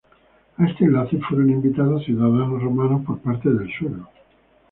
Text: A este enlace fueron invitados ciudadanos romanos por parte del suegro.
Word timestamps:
A 0.57 0.65
este 0.67 0.85
enlace 0.85 1.19
fueron 1.29 1.51
invitados 1.51 2.03
ciudadanos 2.05 2.59
romanos 2.63 3.05
por 3.05 3.19
parte 3.19 3.53
del 3.53 3.71
suegro. 3.71 4.09